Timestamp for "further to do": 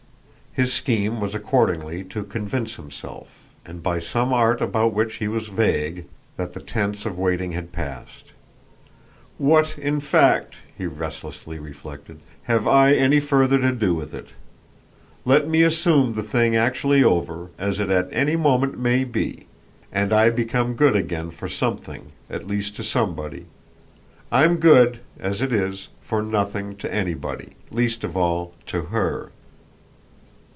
13.21-13.95